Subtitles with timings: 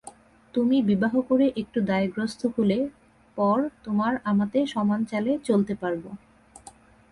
[0.53, 2.77] তুমি বিবাহ করে একটু দায়গ্রস্ত হলে
[3.37, 6.03] পর তোমার আমাতে সমান চালে চলতে পারব।